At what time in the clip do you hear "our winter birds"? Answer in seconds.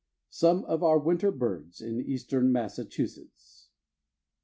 0.81-1.79